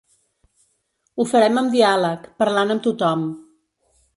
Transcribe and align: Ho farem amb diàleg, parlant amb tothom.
Ho 1.17 1.27
farem 1.33 1.61
amb 1.63 1.73
diàleg, 1.75 2.27
parlant 2.43 2.77
amb 2.77 2.85
tothom. 2.89 3.29